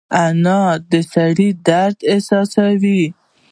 [0.25, 0.61] انا
[0.91, 3.03] د سړي درد احساسوي